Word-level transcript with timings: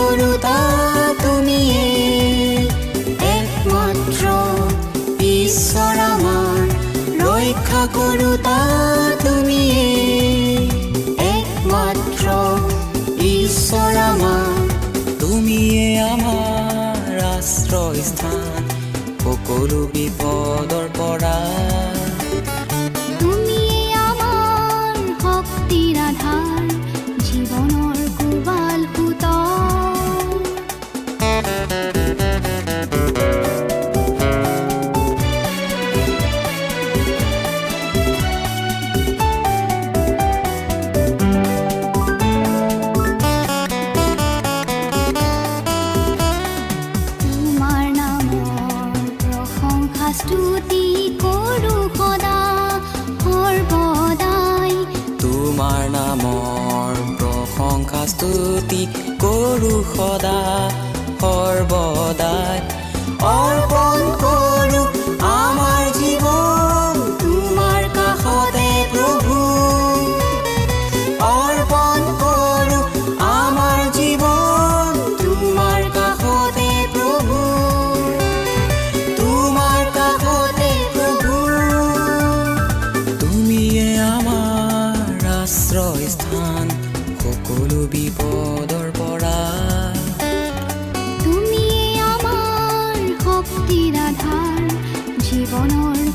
কৰোতা 0.05 0.57
তুমি 1.21 1.61
একমাত্ৰ 3.27 4.33
ঈশ্বৰ 5.27 6.01
আমাৰ 6.05 6.59
ৰক্ষা 7.21 7.81
কৰোতা 7.95 8.57
তুমিয়ে 9.23 9.87
একমাত্ৰ 11.29 12.25
ঈশ্বৰ 13.31 13.93
আমাৰ 14.03 14.55
তুমিয়ে 15.23 15.87
আমাৰ 16.05 17.13
ৰাষ্ট্ৰ 17.21 17.83
স্থান 18.09 18.61
সকলো 19.23 19.79
বিপদ 19.93 20.44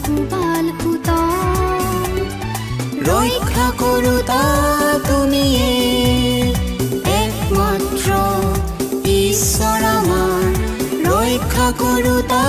কোবাল 0.04 0.66
সুত 0.80 1.08
ৰক্ষা 3.08 3.66
কৰোতা 3.80 4.42
তুমিয়ে 5.06 5.72
একমাত্ৰ 7.16 8.08
ঈশ্বৰ 9.16 9.80
আমাৰ 9.90 10.46
ৰক্ষা 11.08 11.68
কৰোতা 11.82 12.42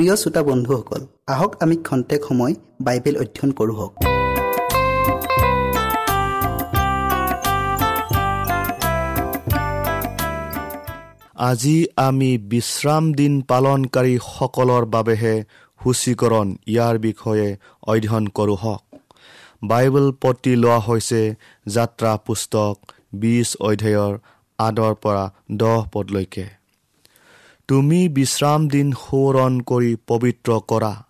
প্ৰিয় 0.00 0.16
শ্ৰোতা 0.16 0.42
বন্ধুসকল 0.42 1.02
আহক 1.26 1.52
আমি 1.62 1.76
খন্তেক 1.76 2.20
সময় 2.28 2.54
বাইবেল 2.80 3.16
অধ্যয়ন 3.16 3.50
কৰোঁ 3.58 3.88
আজি 11.48 11.76
আমি 11.96 12.30
বিশ্ৰাম 12.52 13.04
দিন 13.12 13.34
পালনকাৰীসকলৰ 13.42 14.84
বাবেহে 14.84 15.34
সূচীকৰণ 15.80 16.48
ইয়াৰ 16.66 16.96
বিষয়ে 16.98 17.48
অধ্যয়ন 17.82 18.24
কৰোঁ 18.26 18.56
হওক। 18.56 18.82
বাইবেল 19.64 20.06
পতি 20.22 20.52
লোৱা 20.56 20.78
হৈছে 20.78 21.22
যাত্ৰা 21.66 22.12
পুস্তক 22.26 22.74
বিছ 23.12 23.48
অধ্যায়ৰ 23.60 24.12
আদৰ 24.58 24.94
পৰা 25.02 25.24
দহ 25.52 25.78
পদলৈকে। 25.92 26.59
তুমি 27.70 28.08
বিশ্ৰাম 28.08 28.68
দিন 28.68 28.92
সোঁৱৰণ 28.92 29.60
কৰি 29.60 29.96
পবিত্ৰ 30.06 30.60
কৰা। 30.68 31.04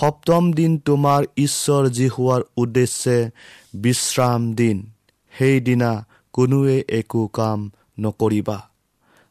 সপ্তম 0.00 0.52
দিন 0.52 0.78
তোমাৰ 0.78 1.24
ঈশ্বৰ 1.36 1.88
যি 1.88 2.08
হোৱাৰ 2.08 2.40
উদ্দেশ্যে 2.56 3.30
বিশ্ৰাম 3.74 4.54
দিন 4.54 4.86
সেইদিনা 5.38 6.06
কোনোৱে 6.32 6.84
একো 6.88 7.26
কাম 7.26 7.70
নকৰিবা। 8.00 8.68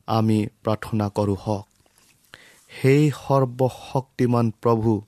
আমি 0.07 0.47
প্ৰাৰ্থনা 0.63 1.09
কৰোঁ 1.09 1.35
হওক। 1.35 1.67
সেই 2.81 3.11
সৰ্বশক্তিমান 3.11 4.51
প্ৰভু 4.61 5.01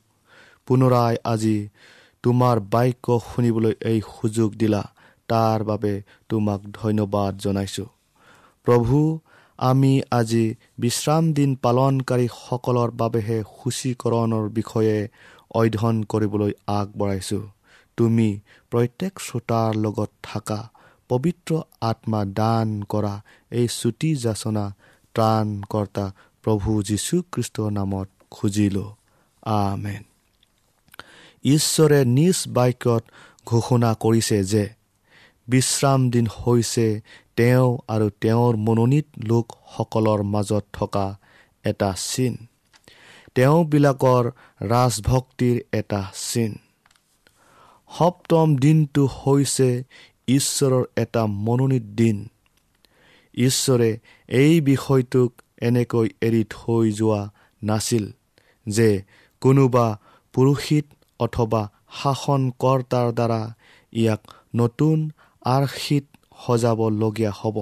পুনৰাই 0.68 1.16
আজি 1.24 1.68
তোমাৰ 2.24 2.60
বাক্য 2.60 3.20
শুনিবলৈ 3.20 3.74
এই 3.82 4.02
সুযোগ 4.02 4.54
দিলা। 4.54 4.84
তাৰ 5.28 5.64
বাবে 5.64 6.02
তোমাক 6.30 6.62
ধন্যবাদ 6.74 7.38
জনাইছোঁ। 7.38 7.86
প্ৰভু 8.64 9.20
আমি 9.60 10.02
আজি 10.12 10.56
বিশ্ৰাম 10.80 11.34
দিন 11.34 11.56
পালনকাৰীসকলৰ 11.56 12.90
বাবেহে 12.92 13.44
সূচীকৰণৰ 13.44 14.50
বিষয়ে 14.50 15.08
অধ্যয়ন 15.52 16.04
কৰিবলৈ 16.04 16.52
আগবঢ়াইছোঁ। 16.68 17.44
তুমি 17.98 18.40
প্ৰত্যেক 18.72 19.14
শ্ৰোতাৰ 19.20 19.76
লগত 19.76 20.10
থকা 20.24 20.70
পবিত্ৰ 21.10 21.62
আত্মা 21.82 22.26
দান 22.26 22.84
কৰা 22.90 23.22
এই 23.52 23.68
চুটি 23.68 24.16
যাচনা 24.16 24.66
ত্ৰাণকৰ্তা 25.16 26.06
প্ৰভু 26.44 26.84
যীশুখ্ৰীষ্টৰ 26.84 27.72
নামত 27.72 28.10
খুজিলোঁ। 28.32 28.90
আমেন। 29.44 30.04
ঈশ্বৰে 31.44 32.06
নিজ 32.06 32.38
বাক্যত 32.48 33.04
ঘোষণা 33.46 33.96
কৰিছে 34.00 34.44
যে 34.44 34.70
বিশ্ৰাম 35.48 36.10
দিন 36.10 36.28
হৈছে 36.28 37.02
তেওঁ 37.42 37.78
আৰু 37.88 38.10
তেওঁৰ 38.22 38.58
মনোনীত 38.58 39.08
লোকসকলৰ 39.24 40.24
মাজত 40.24 40.66
থকা 40.74 41.20
এটা 41.66 41.94
চিন। 41.98 42.34
তেওঁবিলাকৰ 43.36 44.24
ৰাজভক্তিৰ 44.62 45.62
এটা 45.72 46.02
চিন। 46.16 46.52
সপ্তম 47.92 48.56
দিনটো 48.56 49.04
হৈছে 49.06 49.84
ঈশ্বৰৰ 50.28 50.84
এটা 50.96 51.26
মনোনীত 51.26 51.84
দিন। 51.84 52.18
ঈশ্বৰে 53.38 53.90
এই 54.30 54.62
বিষয়টোক 54.62 55.32
এনেকৈ 55.62 56.08
এৰি 56.22 56.44
থৈ 56.50 56.92
যোৱা 56.92 57.22
নাছিল 57.64 58.06
যে 58.68 58.90
কোনোবা 59.42 60.00
পুৰুষিত 60.34 60.86
অথবা 61.20 61.62
শাসনকৰ্তাৰ 62.02 63.08
দ্বাৰা 63.12 63.42
ইয়াক 63.94 64.22
নতুন 64.56 64.98
আৰ্শীত 65.46 66.06
সজাবলগীয়া 66.44 67.32
হ'ব। 67.40 67.58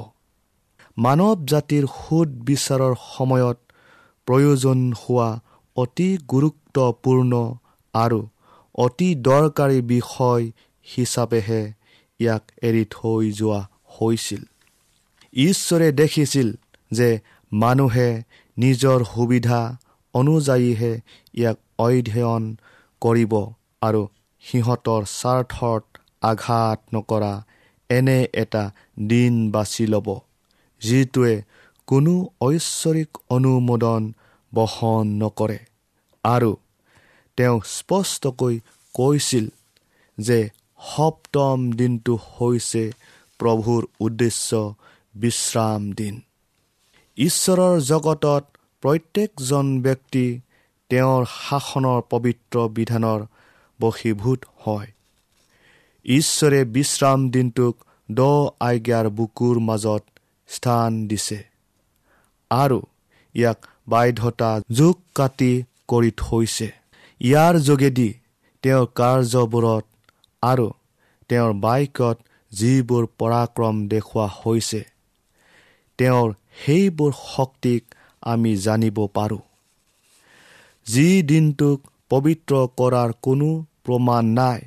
মানৱ 0.97 1.37
জাতিৰ 1.51 1.85
সুদ 1.97 2.29
বিচাৰৰ 2.47 2.93
সময়ত 3.15 3.57
প্ৰয়োজন 4.27 4.79
হোৱা 5.01 5.29
অতি 5.75 6.09
গুৰুত্বপূৰ্ণ 6.29 7.33
আৰু 7.93 8.19
অতি 8.75 9.09
দৰকাৰী 9.29 9.79
বিষয় 9.93 10.43
হিচাপেহে 10.87 11.61
ইয়াক 12.19 12.43
এৰি 12.61 12.83
থৈ 12.95 13.23
যোৱা 13.31 13.61
হৈছিল। 13.95 14.41
ঈশ্বৰে 15.33 15.87
দেখিছিল 15.91 16.47
যে 16.91 17.09
মানুহে 17.51 18.09
নিজৰ 18.57 18.99
সুবিধা 19.03 19.61
অনুযায়ীহে 20.13 20.93
ইয়াক 21.33 21.57
অধ্যয়ন 21.79 22.43
কৰিব 23.01 23.33
আৰু 23.81 24.01
সিহঁতৰ 24.43 25.01
স্বাৰ্থত 25.19 25.83
আঘাত 26.21 26.79
নকৰা 26.95 27.33
এনে 27.89 28.19
এটা 28.33 28.63
দিন 29.07 29.33
বাছি 29.51 29.85
ল'ব 29.87 30.07
যিটোৱে 30.81 31.33
কোনো 31.87 32.13
ঐশ্বৰিক 32.41 33.11
অনুমোদন 33.29 34.01
বহন 34.53 35.05
নকৰে। 35.21 35.59
আৰু 36.23 36.51
তেওঁ 37.37 37.57
স্পষ্টকৈ 37.77 38.55
কৈছিল 38.95 39.45
যে 40.17 40.39
সপ্তম 40.79 41.57
দিনটো 41.71 42.13
হৈছে 42.35 42.83
প্ৰভুৰ 43.39 43.81
উদ্দেশ্য 43.99 44.49
বিশ্ৰাম 45.15 45.81
দিন। 45.91 46.15
ঈশ্বৰৰ 47.17 47.75
জগতত 47.81 48.43
প্ৰত্যেকজন 48.83 49.65
ব্যক্তি 49.81 50.25
তেওঁৰ 50.89 51.21
শাসনৰ 51.39 51.99
পবিত্ৰ 52.09 52.55
বিধানৰ 52.77 53.19
বশীভূত 53.79 54.39
হয়। 54.57 54.89
ঈশ্বৰে 56.09 56.59
বিশ্ৰাম 56.75 57.19
দিনটোক 57.29 57.75
দ 58.09 58.19
আজ্ঞাৰ 58.59 59.07
বুকুৰ 59.09 59.55
মাজত 59.59 60.03
স্থান 60.49 60.91
দিছে। 61.07 61.39
আৰু 62.51 62.79
ইয়াক 63.35 63.59
বাধ্যতা 63.87 64.51
যোগ 64.71 64.97
কাটি 65.15 65.51
কৰি 65.87 66.11
থৈছে। 66.17 66.67
ইয়াৰ 67.21 67.53
যোগেদি 67.59 68.09
তেওঁৰ 68.63 68.87
কাৰ্যবোৰত 68.99 69.85
আৰু 70.43 70.67
তেওঁৰ 71.29 71.51
বাইকত 71.65 72.17
যিবোৰ 72.51 73.03
পৰাক্ৰম 73.19 73.75
দেখুওৱা 73.87 74.27
হৈছে 74.39 74.81
তেওঁৰ 75.99 76.29
সেইবোৰ 76.61 77.11
শক্তিক 77.25 77.83
আমি 78.23 78.51
জানিব 78.57 78.97
পাৰোঁ। 79.13 79.43
যি 80.87 81.09
দিনটোক 81.23 81.77
পবিত্ৰ 82.09 82.53
কৰাৰ 82.79 83.09
কোনো 83.21 83.49
প্ৰমাণ 83.85 84.23
নাই 84.39 84.59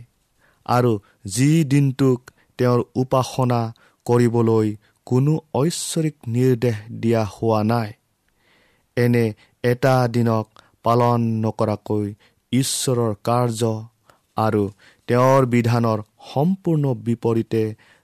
আৰু 0.67 0.93
যি 1.25 1.65
দিনটোক 1.65 2.19
তেওঁৰ 2.59 2.81
উপাসনা 2.95 3.61
কৰিবলৈ 4.07 4.69
কোনো 5.07 5.33
ঐশ্বৰিক 5.55 6.17
নিৰ্দেশ 6.27 6.77
দিয়া 7.01 7.23
হোৱা 7.25 7.61
নাই। 7.63 7.91
এনে 8.97 9.25
এটা 9.65 9.95
দিনক 10.09 10.47
পালন 10.83 11.21
নকৰাকৈ 11.45 12.07
ঈশ্বৰৰ 12.53 13.13
কাৰ্য 13.25 13.63
আৰু 14.37 14.63
তেওঁৰ 15.09 15.47
বিধানৰ 15.47 15.99
সম্পূৰ্ণ 16.35 16.85
বিপৰীতে 16.95 17.63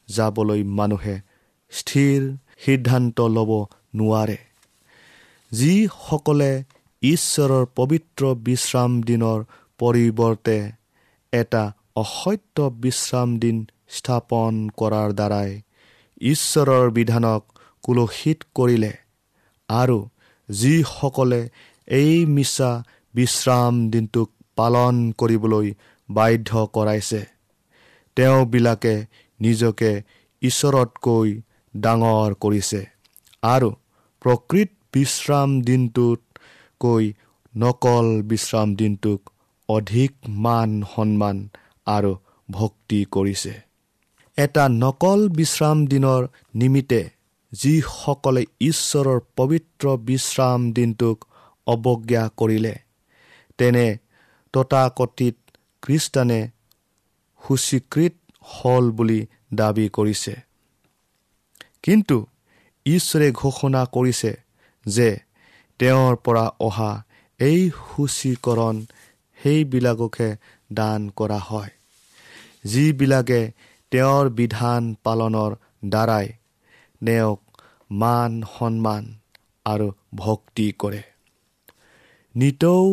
যাবলৈ 0.08 0.62
মানুহে 0.78 1.16
স্থিৰ 1.72 2.20
সিদ্ধান্ত 2.64 3.18
ল'ব 3.20 3.50
নোৱাৰে। 3.94 4.38
যিসকলে 5.52 6.52
ঈশ্বৰৰ 7.02 7.64
পবিত্ৰ 7.76 8.22
বিশ্ৰাম 8.46 8.90
দিনৰ 9.02 9.38
পৰিৱৰ্তে 9.78 10.56
এটা 11.32 11.64
অসত্য 11.98 12.66
বিশ্ৰাম 12.82 13.28
দিন 13.38 13.56
স্থাপন 13.96 14.54
কৰাৰ 14.78 15.12
দ্বাৰাই 15.12 15.50
ঈশ্বৰৰ 16.26 16.90
বিধানক 16.90 17.42
কুলসিত 17.84 18.38
কৰিলে 18.54 18.92
আৰু 19.68 19.98
যিসকলে 20.48 21.40
এই 21.94 22.14
মিছা 22.26 22.70
বিশ্ৰাম 23.14 23.74
দিনটোক 23.90 24.28
পালন 24.56 24.96
কৰিবলৈ 25.18 25.66
বাধ্য 26.08 26.64
কৰাইছে 26.74 27.20
তেওঁবিলাকে 28.16 28.94
নিজকে 29.40 29.90
ঈশ্বৰতকৈ 30.42 31.28
ডাঙৰ 31.74 32.34
কৰিছে 32.42 32.80
আৰু 33.46 33.70
প্ৰকৃত 34.22 34.70
বিশ্ৰাম 34.94 35.50
দিনটোতকৈ 35.62 37.04
নকল 37.54 38.06
বিশ্ৰাম 38.28 38.74
দিনটোক 38.74 39.20
অধিক 39.68 40.12
মান 40.44 40.70
সন্মান 40.94 41.36
আৰু 41.96 42.12
ভক্তি 42.48 43.00
কৰিছে। 43.14 43.54
এটা 44.38 44.64
নকল 44.74 45.20
বিশ্ৰাম 45.28 45.78
দিনৰ 45.86 46.22
নিমিত্তে 46.54 47.02
যিসকলে 47.52 48.42
ঈশ্বৰৰ 48.60 49.20
পবিত্ৰ 49.36 49.84
বিশ্ৰাম 50.08 50.60
দিনটোক 50.72 51.16
অৱজ্ঞা 51.66 52.24
কৰিলে 52.36 52.74
তেনে 53.58 53.86
তথাকথিত 54.54 55.36
খ্ৰীষ্টানে 55.82 56.40
সূচীকৃত 57.42 58.14
হ'ল 58.52 58.84
বুলি 58.90 59.20
দাবী 59.54 59.86
কৰিছে। 59.88 60.34
কিন্তু 61.82 62.16
ঈশ্বৰে 62.86 63.28
ঘোষণা 63.32 63.82
কৰিছে 63.92 64.32
যে 64.86 65.08
তেওঁৰ 65.80 66.14
পৰা 66.24 66.44
অহা 66.60 66.92
এই 67.40 67.60
সূচীকৰণ 67.82 68.76
সেইবিলাককহে 69.38 70.30
দান 70.72 71.00
কৰা 71.18 71.40
হয়। 71.48 71.72
যিবিলাকে 72.70 73.40
তেওঁৰ 73.92 74.30
বিধান 74.38 74.82
পালনৰ 75.04 75.52
দ্বাৰাই 75.88 76.26
তেওঁক 77.00 77.40
মান 77.90 78.32
সন্মান 78.54 79.04
আৰু 79.64 79.86
ভক্তি 80.14 80.66
কৰে। 80.78 81.02
নিতৌ 82.34 82.86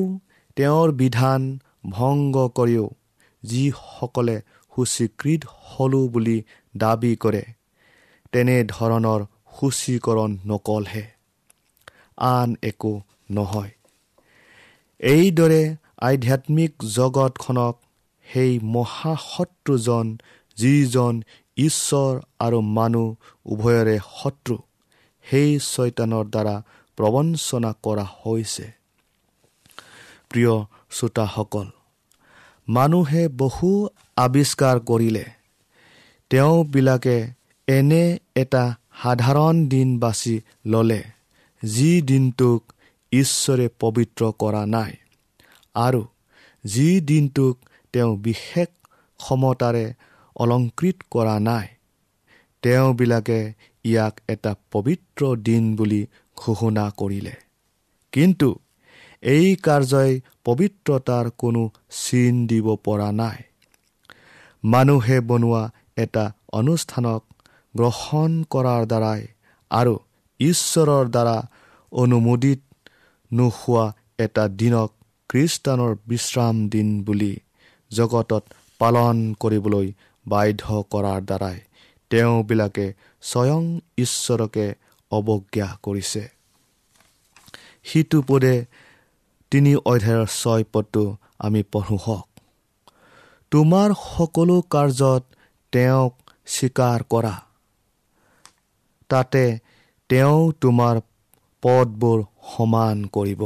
তেওঁৰ 0.58 0.91
বিধান 1.01 1.41
ভংগ 1.89 2.36
কৰিও 2.55 2.86
যিসকলে 3.44 4.36
সূচীকৃত 4.74 5.41
হলো 5.70 6.01
বুলি 6.08 6.38
দাবী 6.75 7.13
কৰে 7.15 7.44
তেনেধৰণৰ 8.32 9.22
সূচীকৰণ 9.55 10.32
নকলহে 10.46 11.03
আন 12.25 12.50
একো 12.63 12.94
নহয়। 13.32 13.72
এইদৰে 15.00 15.62
আধ্যাত্মিক 16.01 16.72
জগতখনক 16.96 17.75
সেই 18.34 18.60
মহাশত্ৰুজন 18.60 20.17
যিজন 20.58 21.24
ঈশ্বৰ 21.58 22.12
আৰু 22.39 22.62
মানুহ 22.62 23.15
উভয়ৰে 23.46 23.98
শত্ৰু 24.22 24.55
সেই 25.25 25.60
চৈতানৰ 25.60 26.25
দ্বাৰা 26.25 26.55
প্ৰবঞ্চনা 26.98 27.72
কৰা 27.84 28.05
হৈছে। 28.22 28.65
প্ৰিয় 30.29 30.53
শ্ৰোতাসকল 30.91 31.67
মানুহে 32.70 33.27
বহু 33.27 33.88
আৱিষ্কাৰ 34.15 34.79
কৰিলে। 34.79 35.25
তেওঁবিলাকে 36.29 37.17
এনে 37.67 38.17
এটা 38.36 38.63
সাধাৰণ 39.03 39.55
দিন 39.67 40.00
বাছি 40.00 40.36
ল'লে 40.65 41.03
যি 41.63 42.01
দিনটোক 42.01 42.74
ঈশ্বৰে 43.12 43.70
পবিত্ৰ 43.79 44.32
কৰা 44.39 44.65
নাই। 44.65 44.91
আৰু 45.75 46.01
যি 46.65 47.01
দিনটোক 47.01 47.58
তেওঁ 47.96 48.14
বিশেষ 48.18 48.70
ক্ষমতাৰে 49.20 49.86
অলংকৃত 50.36 50.98
কৰা 51.12 51.36
নাই। 51.40 51.68
তেওঁবিলাকে 52.64 53.40
ইয়াক 53.86 54.16
এটা 54.28 54.52
পবিত্ৰ 54.72 55.22
দিন 55.48 55.75
বুলি 55.75 56.02
ঘোষণা 56.38 56.86
কৰিলে। 56.98 57.36
কিন্তু 58.14 58.50
এই 59.24 59.56
কাৰ্যই 59.56 60.14
পবিত্ৰতাৰ 60.44 61.25
কোনো 61.38 61.62
চিন 62.02 62.34
দিব 62.48 62.68
পৰা 62.75 63.10
নাই। 63.12 63.40
মানুহে 64.64 65.18
বনোৱা 65.20 65.64
এটা 65.98 66.25
অনুষ্ঠানক 66.54 67.22
গ্ৰহণ 67.75 68.32
কৰাৰ 68.50 68.82
দ্বাৰাই 68.86 69.22
আৰু 69.72 69.94
ঈশ্বৰৰ 70.40 71.06
দ্বাৰা 71.10 71.38
অনুমোদিত 71.92 72.62
নোহোৱা 73.32 73.86
এটা 74.18 74.44
দিনক 74.60 74.90
খ্ৰীষ্টানৰ 75.30 75.92
বিশ্ৰাম 76.08 76.56
দিন 76.70 76.88
বুলি 77.04 77.34
জগতত 77.92 78.44
পালন 78.80 79.34
কৰিবলৈ 79.39 79.92
বাধ্য 80.27 80.84
কৰাৰ 80.92 81.22
দ্বাৰাই 81.22 81.60
তেওঁবিলাকে 82.10 82.94
স্বয়ং 83.22 83.80
ঈশ্বৰকে 83.98 84.74
অৱজ্ঞা 85.12 85.77
কৰিছে। 85.84 86.30
সিটো 87.84 88.22
পদে 88.22 88.65
তিনি 89.51 89.75
অধ্যায়ৰ 89.75 90.27
ছয় 90.27 90.63
পদটো 90.74 91.18
আমি 91.39 91.63
পঢ়োঁ 91.63 91.98
হওক। 91.98 92.27
তোমাৰ 93.51 93.94
সকলো 93.94 94.62
কাৰ্যত 94.62 95.24
তেওঁক 95.72 96.13
স্বীকাৰ 96.46 97.04
কৰা। 97.04 97.42
তাতে 99.10 99.60
তেওঁ 100.10 100.51
তোমাৰ 100.62 101.01
পদবোৰ 101.62 102.24
সমান 102.24 103.06
কৰিব। 103.06 103.44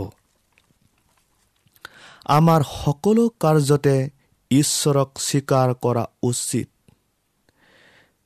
আমাৰ 2.26 2.62
সকলো 2.64 3.30
কাৰ্যতে 3.30 4.10
ঈশ্বৰক 4.52 5.10
স্বীকাৰ 5.20 5.74
কৰা 5.74 6.06
উচিত। 6.24 6.68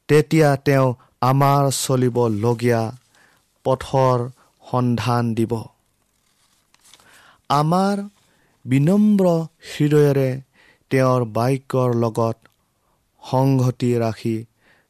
তেতিয়া 0.07 0.55
তেওঁ 0.55 0.93
আমাৰ 1.21 1.71
চলিবলগীয়া 1.71 2.91
পথৰ 3.63 4.29
সন্ধান 4.71 5.33
দিব। 5.33 5.53
আমাৰ 7.49 8.03
বিনম্ৰ 8.65 9.25
হৃদয়েৰে 9.73 10.41
তেওঁৰ 10.89 11.25
বাক্যৰ 11.25 11.89
লগত 11.95 12.37
সংগতি 13.23 13.97
ৰাখি 13.97 14.45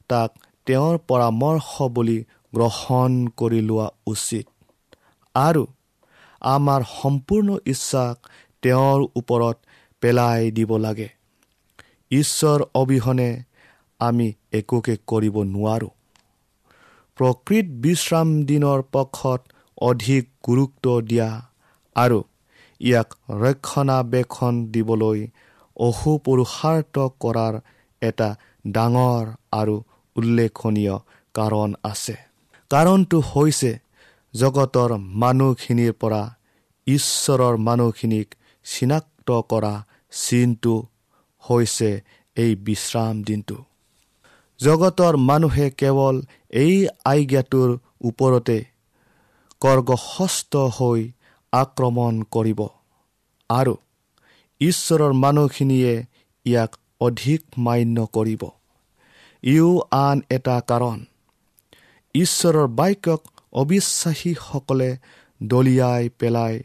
তাক 0.10 0.32
তেওঁৰ 0.66 0.98
পৰামৰ্শ 1.08 1.82
বুলি 1.82 2.20
গ্ৰহণ 2.54 3.28
কৰি 3.28 3.62
লোৱা 3.62 3.88
উচিত। 4.08 4.46
আৰু 5.36 5.68
আমাৰ 6.42 6.82
সম্পূৰ্ণ 7.02 7.58
ইচ্ছাক 7.66 8.18
তেওঁৰ 8.62 9.00
ওপৰত 9.16 9.58
পেলাই 10.02 10.52
দিব 10.52 10.78
লাগে। 10.78 11.23
ঈশ্বৰ 12.14 12.60
অবিহনে 12.74 13.30
আমি 14.00 14.28
একোকে 14.54 14.96
কৰিব 15.08 15.36
নোৱাৰোঁ। 15.54 15.94
প্ৰকৃত 17.18 17.68
বিশ্ৰাম 17.84 18.30
দিনৰ 18.44 18.80
পক্ষত 18.92 19.42
অধিক 19.82 20.24
গুৰুত্ব 20.44 20.86
দিয়া 21.02 21.30
আৰু 21.96 22.20
ইয়াক 22.82 23.10
ৰক্ষণাবেক্ষণ 23.44 24.54
দিবলৈ 24.72 25.20
অসুপুৰুষাৰ্থ 25.78 26.96
কৰাৰ 27.20 27.54
এটা 28.02 28.30
ডাঙৰ 28.68 29.26
আৰু 29.52 29.76
উল্লেখনীয় 30.16 30.96
কাৰণ 31.36 31.70
আছে। 31.84 32.16
কাৰণটো 32.72 33.18
হৈছে 33.32 33.72
জগতৰ 34.34 34.92
মানুহখিনিৰ 35.22 35.94
পৰা 36.02 36.24
ঈশ্বৰৰ 36.88 37.56
মানুহখিনিক 37.68 38.28
চিনাক্ত 38.66 39.30
কৰা 39.52 39.74
চিনটো 40.22 40.76
হৈছে 41.44 41.90
এই 42.38 42.52
বিশ্ৰাম 42.66 43.16
দিনটো। 43.24 43.58
জগতৰ 44.60 45.14
মানুহে 45.30 45.68
কেৱল 45.80 46.16
এই 46.64 46.76
আজ্ঞাটোৰ 47.06 47.70
ওপৰতে 48.10 48.58
কৰ্গহস্ত 49.62 50.54
হৈ 50.78 51.02
আক্ৰমণ 51.54 52.14
কৰিব 52.36 52.60
আৰু 53.50 53.74
ঈশ্বৰৰ 54.62 55.14
মানুহখিনিয়ে 55.24 55.94
ইয়াক 56.46 56.72
অধিক 57.02 57.42
মান্য 57.66 57.98
কৰিব। 58.14 58.44
ইও 59.44 59.70
আন 59.98 60.18
এটা 60.30 60.58
কাৰণ 60.70 61.00
ঈশ্বৰৰ 62.16 62.68
বাক্যক 62.80 63.22
অবিশ্বাসীসকলে 63.54 64.90
দলিয়াই 65.42 66.04
পেলাই 66.20 66.56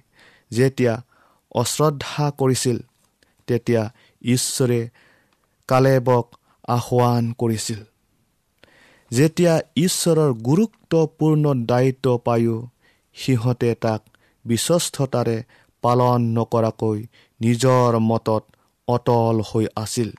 যেতিয়া 0.51 0.95
অশ্ৰদ্ধা 1.53 2.25
কৰিছিল 2.39 2.79
তেতিয়া 3.49 3.83
ঈশ্বৰে 4.23 4.89
কালেবক 5.69 6.27
আহ্বান 6.69 7.33
কৰিছিল। 7.33 7.85
যেতিয়া 9.11 9.61
ঈশ্বৰৰ 9.77 10.33
গুৰুত্বপূৰ্ণ 10.33 11.55
দায়িত্ব 11.67 12.19
পায়ো 12.19 12.69
সিহঁতে 13.15 13.75
তাক 13.75 14.03
বিশ্বস্ততাৰে 14.45 15.43
পালন 15.83 16.23
নকৰাকৈ 16.23 17.07
নিজৰ 17.41 17.99
মতত 17.99 18.45
অটল 18.89 19.41
হৈ 19.41 19.67
আছিল। 19.77 20.11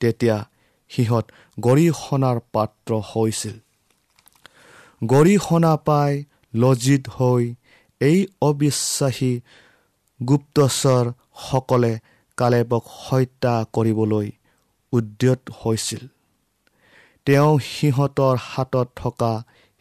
তেতিয়া 0.00 0.48
সিহঁত 0.88 1.24
গৰিহণাৰ 1.60 2.40
পাত্ৰ 2.52 2.94
হৈছিল। 2.94 3.58
গৰিহণা 5.04 5.76
পাই 5.76 6.24
লজ্জিত 6.54 7.08
হৈ 7.08 7.54
এই 8.00 8.26
অবিশ্বাসী 8.42 9.40
গুপ্তচৰসকলে 10.24 11.98
কালেবক 12.42 12.84
হত্যা 13.02 13.54
কৰিবলৈ 13.74 14.28
উদ্যত 14.92 15.40
হৈছিল। 15.60 16.02
তেওঁ 17.26 17.52
সিহঁতৰ 17.66 18.36
হাতত 18.44 18.88
থকা 18.96 19.32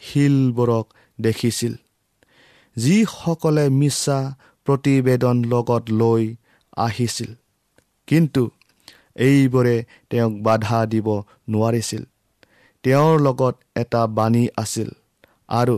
শিলবোৰক 0.02 0.86
দেখিছিল 1.20 1.74
যিসকলে 2.78 3.66
মিছা 3.80 4.20
প্ৰতিবেদন 4.68 5.38
লগত 5.54 5.84
লৈ 6.02 6.24
আহিছিল। 6.78 7.32
কিন্তু 8.08 8.44
এইবোৰে 9.28 9.76
তেওঁক 10.10 10.34
বাধা 10.46 10.80
দিব 10.94 11.08
নোৱাৰিছিল। 11.50 12.04
তেওঁৰ 12.84 13.16
লগত 13.20 13.56
এটা 13.76 14.02
বাণী 14.18 14.44
আছিল 14.58 14.90
আৰু 15.60 15.78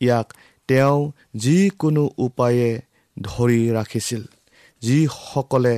ইয়াক 0.00 0.26
তেওঁ 0.68 0.98
যিকোনো 1.36 2.04
উপায়ে 2.18 2.70
ধৰি 3.16 3.60
ৰাখিছিল 3.70 4.22
যিসকলে 4.82 5.74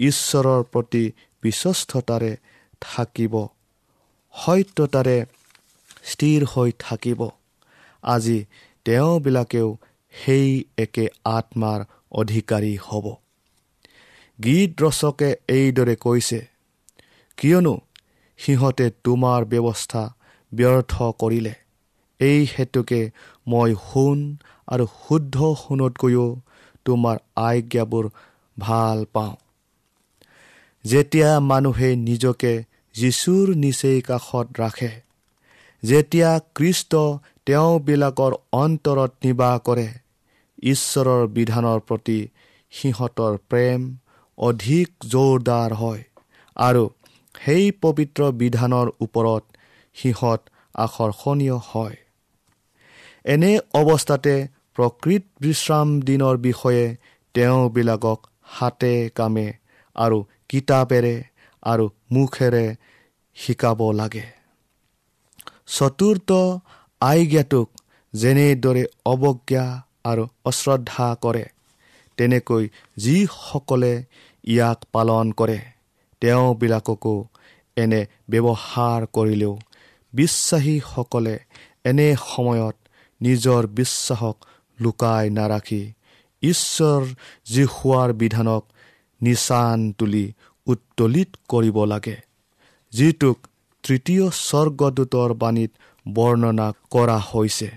ঈশ্বৰৰ 0.00 0.62
প্ৰতি 0.72 1.04
বিশ্বস্ততাৰে 1.42 2.32
থাকিব। 2.82 3.34
সত্যতাৰে 4.34 5.16
স্থিৰ 6.04 6.40
হৈ 6.52 6.70
থাকিব। 6.78 7.20
আজি 8.04 8.38
তেওঁবিলাকেও 8.86 9.68
সেই 10.14 10.48
একে 10.78 11.04
আত্মাৰ 11.30 11.80
অধিকাৰী 12.12 12.72
হ'ব। 12.86 13.06
গীত 14.38 14.70
ৰচকে 14.82 15.28
এইদৰে 15.48 15.94
কৈছে 15.96 16.38
কিয়নো 17.38 17.74
সিহঁতে 18.38 18.86
তোমাৰ 19.04 19.40
ব্যৱস্থা 19.44 20.02
ব্যৰ্থ 20.52 20.94
কৰিলে। 21.18 21.54
এই 22.20 22.40
হেতুকে 22.58 23.00
মই 23.46 23.70
সোণ 23.84 24.18
আৰু 24.68 24.84
শুদ্ধ 24.96 25.36
সোণতকৈও 25.58 26.26
তোমাৰ 26.86 27.16
আজ্ঞাবোৰ 27.44 28.04
ভাল 28.56 28.98
পাওঁ। 29.12 29.34
যেতিয়া 30.84 31.30
মানুহে 31.40 31.96
নিজকে 31.96 32.52
যীশুৰ 32.94 33.46
নিচেই 33.54 34.00
কাষত 34.00 34.46
ৰাখে 34.60 34.92
যেতিয়া 35.82 36.30
কৃষ্ট 36.54 36.92
তেওঁবিলাকৰ 37.46 38.32
অন্তৰত 38.52 39.12
নিবাহ 39.24 39.58
কৰে 39.58 39.88
ঈশ্বৰৰ 40.62 41.26
বিধানৰ 41.26 41.80
প্ৰতি 41.80 42.20
সিহঁতৰ 42.72 43.36
প্ৰেম 43.48 43.80
অধিক 44.38 44.88
জোৰদাৰ 45.08 45.70
হয় 45.72 46.02
আৰু 46.56 46.84
সেই 47.34 47.70
পবিত্ৰ 47.80 48.30
বিধানৰ 48.32 48.88
ওপৰত 49.00 49.44
সিহঁত 49.94 50.40
আকৰ্ষণীয় 50.74 51.58
হয়। 51.70 51.96
এনে 53.24 53.52
অৱস্থাতে 53.74 54.34
প্ৰকৃত 54.74 55.24
বিশ্ৰাম 55.40 55.88
দিনৰ 56.00 56.36
বিষয়ে 56.36 56.96
তেওঁবিলাকক 57.34 58.18
হাতে 58.44 58.94
কামে 59.14 59.48
আৰু 59.96 60.18
কিতাপেৰে 60.50 61.16
আৰু 61.62 61.84
মুখেৰে 62.12 62.66
শিকাব 63.36 63.80
লাগে। 63.92 64.26
চতুৰ্থ 65.66 66.30
আজ্ঞাটোক 67.00 67.68
যেনেদৰে 68.14 68.84
অৱজ্ঞা 69.06 69.66
আৰু 70.04 70.24
অশ্ৰদ্ধা 70.44 71.06
কৰে 71.24 71.44
তেনেকৈ 72.18 72.64
যিসকলে 72.96 73.92
ইয়াক 74.44 74.78
পালন 74.92 75.26
কৰে 75.32 75.58
তেওঁবিলাককো 76.22 77.14
এনে 77.76 78.00
ব্যৱহাৰ 78.30 79.00
কৰিলেও 79.16 79.54
বিশ্বাসীসকলে 80.12 81.36
এনে 81.84 82.08
সময়ত 82.26 82.76
নিজৰ 83.20 83.62
বিশ্বাসক 83.78 84.36
লুকাই 84.78 85.24
নাৰাখি। 85.30 85.82
ঈশ্বৰ 86.42 87.02
জিহুৱাৰ 87.46 88.10
বিধানক 88.12 88.62
নিচান 89.22 89.92
তুলি 89.92 90.32
উত্তোলিত 90.66 91.28
কৰিব 91.48 91.84
লাগে। 91.84 92.16
যিটোক 92.90 93.38
তৃতীয় 93.82 94.30
স্বৰ্গদূতৰ 94.30 95.34
বাণীত 95.34 95.70
বৰ্ণনা 96.08 96.72
কৰা 96.90 97.18
হৈছে। 97.18 97.70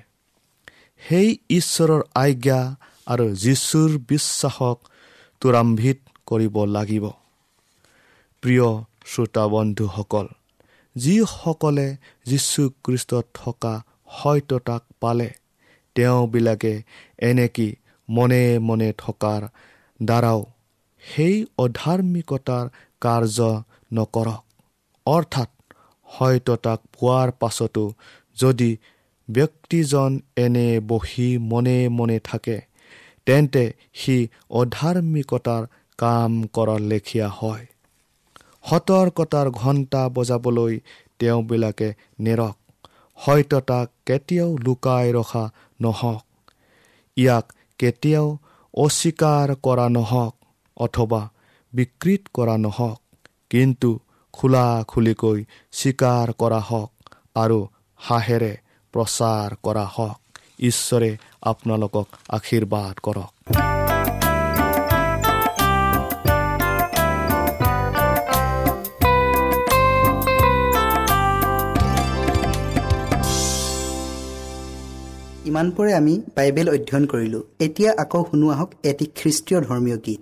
সেই 1.07 1.37
ঈশ্বৰৰ 1.49 2.01
আজ্ঞা 2.15 2.75
আৰু 3.05 3.35
যীশুৰ 3.35 3.99
বিশ্বাসক 4.09 4.77
ত্বৰাম্বিত 5.39 5.97
কৰিব 6.25 6.65
লাগিব। 6.65 7.09
প্ৰিয় 8.41 8.83
শ্ৰোতা 9.05 9.47
বন্ধুসকল 9.47 10.27
যিসকলে 10.95 11.97
যীশুখ্ৰীষ্টত 12.25 13.25
থকা 13.33 13.83
সত্যতাক 14.23 14.83
পালে 14.99 15.29
তেওঁবিলাকে 15.95 16.83
এনেকি 17.19 17.75
মনে 18.09 18.59
মনে 18.59 18.93
থকাৰ 18.97 19.47
দ্বাৰাও 20.05 20.45
সেই 21.07 21.45
অধাৰ্মিকতাৰ 21.57 22.65
কাৰ্য 23.01 23.63
নকৰক। 23.93 24.43
অৰ্থাৎ 25.05 25.49
সত্যতাক 26.09 26.79
পোৱাৰ 26.99 27.31
পাছতো 27.31 27.93
যদি 28.37 28.77
ব্যক্তিজন 29.29 30.19
এনে 30.35 30.79
বহি 30.79 31.37
মনে 31.37 31.89
মনে 31.89 32.19
থাকে 32.19 32.61
তেন্তে 33.25 33.63
সি 33.93 34.17
অধাৰ্মিকতাৰ 34.49 35.63
কাম 35.99 36.31
কৰাৰ 36.53 36.79
লেখীয়া 36.79 37.29
হয়। 37.29 37.65
সতৰ্কতাৰ 38.69 39.49
ঘণ্টা 39.51 40.09
বজাবলৈ 40.09 40.79
তেওঁবিলাকে 41.19 41.89
নেৰক। 42.19 42.55
সত্যতাক 43.17 43.89
কেতিয়াও 44.05 44.57
লুকাই 44.57 45.11
ৰখা 45.11 45.43
নহওক। 45.81 46.23
ইয়াক 47.17 47.45
কেতিয়াও 47.77 48.27
অস্বীকাৰ 48.73 49.55
কৰা 49.63 49.89
নহওক। 49.89 50.35
অথবা 50.77 51.29
বিকৃত 51.73 52.21
কৰা 52.33 52.57
নহওক 52.57 52.99
কিন্তু 53.49 53.99
খোলাখুলিকৈ 54.33 55.45
স্বীকাৰ 55.71 56.33
কৰা 56.37 56.59
হওক 56.59 56.91
আৰু 57.35 57.67
হাঁহেৰে 57.95 58.57
প্ৰচাৰ 58.93 59.55
কৰা 59.63 59.85
হওক 59.85 60.19
ঈশ্বৰে 60.59 61.17
আপোনালোকক 61.41 62.07
আশীৰ্বাদ 62.29 62.95
কৰক। 63.03 63.33
ইমানপুৰে 75.45 75.93
আমি 75.93 76.21
বাইবেল 76.35 76.69
অধ্যয়ন 76.69 77.05
কৰিলোঁ। 77.05 77.41
এতিয়া 77.59 77.91
আকৌ 77.97 78.23
শুনো 78.31 78.49
আহক 78.49 78.69
এটি 78.83 79.05
খ্ৰীষ্টীয় 79.15 79.61
ধৰ্মীয় 79.61 79.97
গীত। 79.97 80.21